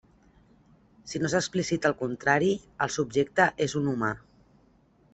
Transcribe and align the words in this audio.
Si 1.11 1.21
no 1.25 1.29
s'explicita 1.33 1.91
el 1.91 1.95
contrari, 2.01 2.51
el 2.87 2.95
subjecte 2.99 3.49
és 3.71 3.81
un 3.85 3.95
humà. 3.97 4.15